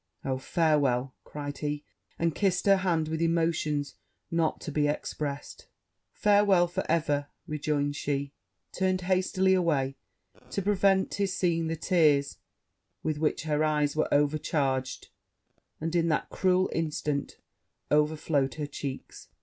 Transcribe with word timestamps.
'Oh, 0.25 0.39
farewel!' 0.39 1.13
cried 1.23 1.59
he, 1.59 1.83
and 2.17 2.33
kissed 2.33 2.65
her 2.65 2.77
hand 2.77 3.07
with 3.07 3.21
emotions 3.21 3.93
not 4.31 4.59
to 4.61 4.71
be 4.71 4.87
expressed. 4.87 5.67
'Farewel 6.11 6.65
for 6.67 6.83
ever!' 6.89 7.27
rejoined 7.45 7.95
she, 7.95 8.33
turning 8.71 8.97
hastily 9.05 9.53
away 9.53 9.95
to 10.49 10.63
prevent 10.63 11.13
his 11.13 11.35
seeing 11.37 11.67
the 11.67 11.75
tears 11.75 12.37
with 13.03 13.19
which 13.19 13.43
her 13.43 13.63
eyes 13.63 13.95
were 13.95 14.11
overcharged, 14.11 15.09
and 15.79 15.95
in 15.95 16.07
that 16.07 16.31
cruel 16.31 16.67
instant 16.73 17.37
overflowed 17.91 18.55
her 18.55 18.65
cheeks. 18.65 19.27